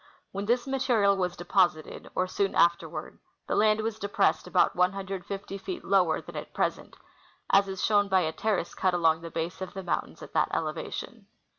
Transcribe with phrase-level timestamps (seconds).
[0.31, 5.85] When this material was deposited, or soon afterward, the land Avas depressed about 150 feet
[5.85, 6.97] lower than at present,
[7.51, 10.49] as is shown by a terrace cut along the base of the mountains at that
[10.55, 11.27] elevation.